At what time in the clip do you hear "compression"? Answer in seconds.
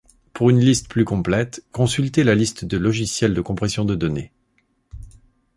3.41-3.85